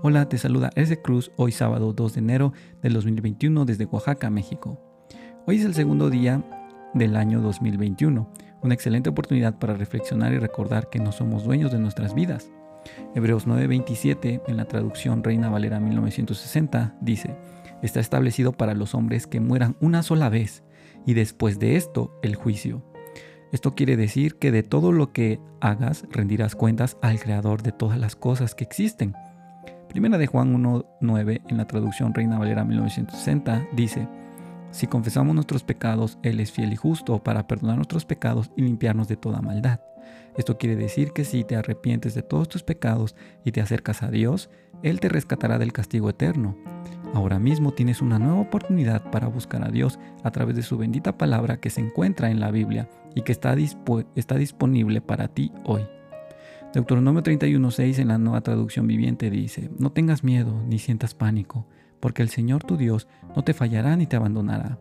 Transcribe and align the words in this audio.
Hola, 0.00 0.28
te 0.28 0.38
saluda 0.38 0.70
Eze 0.76 1.02
Cruz 1.02 1.32
hoy 1.34 1.50
sábado 1.50 1.92
2 1.92 2.14
de 2.14 2.20
enero 2.20 2.52
del 2.82 2.92
2021 2.92 3.64
desde 3.64 3.86
Oaxaca, 3.86 4.30
México. 4.30 4.80
Hoy 5.44 5.56
es 5.56 5.64
el 5.64 5.74
segundo 5.74 6.08
día 6.08 6.44
del 6.94 7.16
año 7.16 7.40
2021, 7.40 8.32
una 8.62 8.74
excelente 8.74 9.10
oportunidad 9.10 9.58
para 9.58 9.74
reflexionar 9.74 10.32
y 10.32 10.38
recordar 10.38 10.88
que 10.88 11.00
no 11.00 11.10
somos 11.10 11.42
dueños 11.42 11.72
de 11.72 11.80
nuestras 11.80 12.14
vidas. 12.14 12.52
Hebreos 13.16 13.48
9:27 13.48 14.42
en 14.46 14.56
la 14.56 14.66
traducción 14.66 15.24
Reina 15.24 15.50
Valera 15.50 15.80
1960 15.80 16.96
dice, 17.00 17.34
está 17.82 17.98
establecido 17.98 18.52
para 18.52 18.74
los 18.74 18.94
hombres 18.94 19.26
que 19.26 19.40
mueran 19.40 19.76
una 19.80 20.04
sola 20.04 20.28
vez 20.28 20.62
y 21.06 21.14
después 21.14 21.58
de 21.58 21.74
esto 21.74 22.16
el 22.22 22.36
juicio. 22.36 22.84
Esto 23.50 23.74
quiere 23.74 23.96
decir 23.96 24.36
que 24.36 24.52
de 24.52 24.62
todo 24.62 24.92
lo 24.92 25.12
que 25.12 25.40
hagas 25.60 26.04
rendirás 26.12 26.54
cuentas 26.54 26.98
al 27.02 27.18
Creador 27.18 27.62
de 27.62 27.72
todas 27.72 27.98
las 27.98 28.14
cosas 28.14 28.54
que 28.54 28.62
existen 28.62 29.16
Primera 29.88 30.18
de 30.18 30.26
Juan 30.26 30.54
1.9 30.54 31.40
en 31.48 31.56
la 31.56 31.66
traducción 31.66 32.12
Reina 32.12 32.38
Valera 32.38 32.62
1960 32.64 33.68
dice, 33.72 34.06
Si 34.70 34.86
confesamos 34.86 35.34
nuestros 35.34 35.64
pecados, 35.64 36.18
Él 36.22 36.40
es 36.40 36.52
fiel 36.52 36.74
y 36.74 36.76
justo 36.76 37.22
para 37.22 37.46
perdonar 37.46 37.76
nuestros 37.76 38.04
pecados 38.04 38.50
y 38.54 38.62
limpiarnos 38.62 39.08
de 39.08 39.16
toda 39.16 39.40
maldad. 39.40 39.80
Esto 40.36 40.58
quiere 40.58 40.76
decir 40.76 41.12
que 41.12 41.24
si 41.24 41.42
te 41.42 41.56
arrepientes 41.56 42.14
de 42.14 42.22
todos 42.22 42.48
tus 42.48 42.62
pecados 42.62 43.16
y 43.44 43.52
te 43.52 43.62
acercas 43.62 44.02
a 44.02 44.10
Dios, 44.10 44.50
Él 44.82 45.00
te 45.00 45.08
rescatará 45.08 45.58
del 45.58 45.72
castigo 45.72 46.10
eterno. 46.10 46.54
Ahora 47.14 47.38
mismo 47.38 47.72
tienes 47.72 48.02
una 48.02 48.18
nueva 48.18 48.40
oportunidad 48.40 49.10
para 49.10 49.26
buscar 49.26 49.64
a 49.64 49.70
Dios 49.70 49.98
a 50.22 50.30
través 50.30 50.54
de 50.54 50.62
su 50.62 50.76
bendita 50.76 51.16
palabra 51.16 51.60
que 51.60 51.70
se 51.70 51.80
encuentra 51.80 52.30
en 52.30 52.40
la 52.40 52.50
Biblia 52.50 52.88
y 53.14 53.22
que 53.22 53.32
está, 53.32 53.56
está 54.14 54.34
disponible 54.34 55.00
para 55.00 55.28
ti 55.28 55.50
hoy. 55.64 55.86
Deuteronomio 56.74 57.22
31.6 57.22 57.98
en 57.98 58.08
la 58.08 58.18
nueva 58.18 58.42
traducción 58.42 58.86
viviente 58.86 59.30
dice, 59.30 59.70
no 59.78 59.90
tengas 59.90 60.22
miedo 60.22 60.62
ni 60.66 60.78
sientas 60.78 61.14
pánico, 61.14 61.66
porque 61.98 62.20
el 62.20 62.28
Señor 62.28 62.62
tu 62.62 62.76
Dios 62.76 63.08
no 63.34 63.42
te 63.42 63.54
fallará 63.54 63.96
ni 63.96 64.06
te 64.06 64.16
abandonará. 64.16 64.78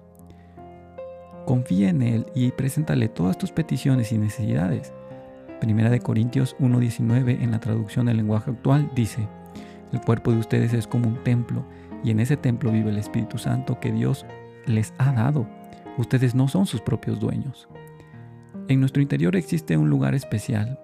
Confía 1.46 1.88
en 1.88 2.02
Él 2.02 2.26
y 2.36 2.52
preséntale 2.52 3.08
todas 3.08 3.38
tus 3.38 3.54
peticiones 3.54 4.12
y 4.12 4.18
necesidades. 4.18 4.92
Primera 5.62 5.90
de 5.90 6.02
Corintios 6.02 6.58
1.19 6.60 7.42
en 7.42 7.52
la 7.52 7.62
traducción 7.62 8.08
del 8.08 8.18
lenguaje 8.18 8.52
actual 8.52 8.92
dice, 8.94 9.26
el 9.94 10.02
cuerpo 10.02 10.34
de 10.34 10.40
ustedes 10.40 10.74
es 10.74 10.88
como 10.88 11.08
un 11.08 11.24
templo 11.24 11.66
y 12.04 12.12
en 12.12 12.20
ese 12.20 12.36
templo 12.36 12.70
vive 12.70 12.90
el 12.90 12.98
Espíritu 12.98 13.38
Santo 13.38 13.80
que 13.80 13.94
Dios 13.94 14.26
les 14.66 14.94
ha 14.98 15.14
dado. 15.14 15.48
Ustedes 15.98 16.36
no 16.36 16.50
son 16.50 16.66
sus 16.66 16.82
propios 16.82 17.18
dueños. 17.22 17.70
En 18.68 18.82
nuestro 18.82 19.02
interior 19.02 19.38
existe 19.38 19.78
un 19.78 19.90
lugar 19.90 20.16
especial, 20.16 20.82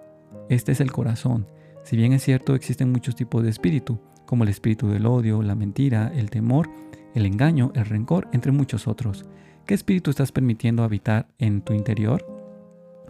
este 0.54 0.72
es 0.72 0.80
el 0.80 0.92
corazón. 0.92 1.46
Si 1.82 1.96
bien 1.96 2.12
es 2.12 2.22
cierto, 2.22 2.54
existen 2.54 2.90
muchos 2.90 3.14
tipos 3.14 3.42
de 3.42 3.50
espíritu, 3.50 4.00
como 4.24 4.44
el 4.44 4.50
espíritu 4.50 4.88
del 4.88 5.06
odio, 5.06 5.42
la 5.42 5.54
mentira, 5.54 6.10
el 6.14 6.30
temor, 6.30 6.70
el 7.14 7.26
engaño, 7.26 7.72
el 7.74 7.84
rencor, 7.84 8.28
entre 8.32 8.52
muchos 8.52 8.88
otros. 8.88 9.26
¿Qué 9.66 9.74
espíritu 9.74 10.10
estás 10.10 10.32
permitiendo 10.32 10.82
habitar 10.82 11.28
en 11.38 11.62
tu 11.62 11.72
interior? 11.72 12.24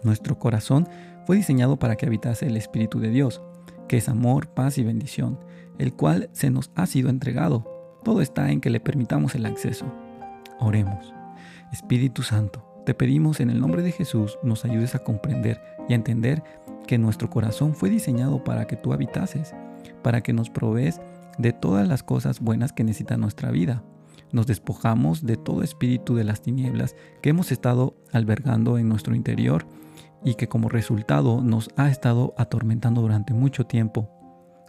Nuestro 0.03 0.39
corazón 0.39 0.89
fue 1.27 1.37
diseñado 1.37 1.79
para 1.79 1.97
que 1.97 2.07
habitase 2.07 2.47
el 2.47 2.57
Espíritu 2.57 3.01
de 3.01 3.11
Dios, 3.11 3.43
que 3.89 3.97
es 3.97 4.09
amor, 4.09 4.49
paz 4.49 4.77
y 4.79 4.85
bendición, 4.85 5.39
el 5.79 5.95
cual 5.95 6.29
se 6.33 6.51
nos 6.51 6.71
ha 6.75 6.87
sido 6.87 7.09
entregado. 7.09 8.01
Todo 8.05 8.21
está 8.21 8.51
en 8.51 8.61
que 8.61 8.71
le 8.71 8.81
permitamos 8.81 9.35
el 9.35 9.47
acceso. 9.47 9.87
Oremos. 10.61 11.15
Espíritu 11.73 12.23
Santo, 12.23 12.65
te 12.85 12.93
pedimos 12.93 13.41
en 13.41 13.49
el 13.49 13.61
nombre 13.61 13.83
de 13.83 13.93
Jesús 13.93 14.39
nos 14.43 14.65
ayudes 14.67 14.95
a 14.95 14.99
comprender 14.99 15.61
y 15.89 15.95
a 15.95 15.97
entender 15.97 16.43
que 16.87 16.99
nuestro 16.99 17.31
corazón 17.31 17.75
fue 17.75 17.91
diseñado 17.91 18.45
para 18.45 18.67
que 18.67 18.77
tú 18.77 18.93
habitases, 18.93 19.55
para 20.03 20.21
que 20.23 20.33
nos 20.33 20.51
provees 20.51 21.01
de 21.39 21.53
todas 21.53 21.89
las 21.89 22.03
cosas 22.03 22.41
buenas 22.41 22.73
que 22.73 22.85
necesita 22.85 23.17
nuestra 23.17 23.51
vida. 23.51 23.83
Nos 24.33 24.47
despojamos 24.47 25.25
de 25.25 25.37
todo 25.37 25.63
espíritu 25.63 26.15
de 26.15 26.25
las 26.25 26.43
tinieblas 26.43 26.97
que 27.23 27.31
hemos 27.31 27.53
estado 27.53 27.97
albergando 28.13 28.79
en 28.79 28.89
nuestro 28.89 29.15
interior 29.15 29.67
y 30.25 30.35
que 30.35 30.49
como 30.49 30.69
resultado 30.69 31.41
nos 31.41 31.69
ha 31.77 31.89
estado 31.89 32.35
atormentando 32.37 33.03
durante 33.03 33.35
mucho 33.35 33.67
tiempo. 33.67 34.11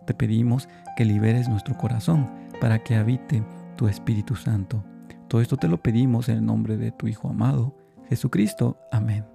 Te 0.06 0.14
pedimos 0.14 0.68
que 0.96 1.06
liberes 1.06 1.50
nuestro 1.50 1.78
corazón 1.78 2.30
para 2.62 2.84
que 2.84 2.96
habite 2.96 3.44
tu 3.76 3.88
Espíritu 3.88 4.36
Santo. 4.36 4.84
Todo 5.28 5.42
esto 5.42 5.58
te 5.58 5.68
lo 5.68 5.82
pedimos 5.82 6.30
en 6.30 6.38
el 6.38 6.46
nombre 6.46 6.78
de 6.78 6.92
tu 6.92 7.08
Hijo 7.08 7.30
amado, 7.30 7.76
Jesucristo. 8.08 8.78
Amén. 8.92 9.34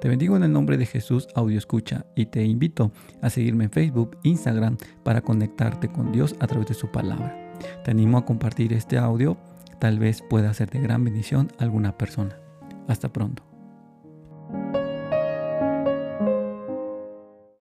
Te 0.00 0.08
bendigo 0.08 0.36
en 0.36 0.44
el 0.44 0.52
nombre 0.52 0.76
de 0.76 0.86
Jesús 0.86 1.28
Audio 1.34 1.58
Escucha 1.58 2.06
y 2.14 2.26
te 2.26 2.44
invito 2.44 2.92
a 3.20 3.30
seguirme 3.30 3.64
en 3.64 3.70
Facebook, 3.70 4.18
Instagram 4.22 4.76
para 5.02 5.20
conectarte 5.20 5.88
con 5.88 6.12
Dios 6.12 6.36
a 6.40 6.46
través 6.46 6.68
de 6.68 6.74
su 6.74 6.90
palabra. 6.90 7.52
Te 7.84 7.90
animo 7.90 8.18
a 8.18 8.24
compartir 8.24 8.72
este 8.72 8.98
audio, 8.98 9.36
tal 9.78 9.98
vez 9.98 10.22
pueda 10.22 10.52
ser 10.54 10.70
de 10.70 10.80
gran 10.80 11.04
bendición 11.04 11.50
a 11.58 11.64
alguna 11.64 11.96
persona. 11.96 12.38
Hasta 12.88 13.12
pronto. 13.12 13.53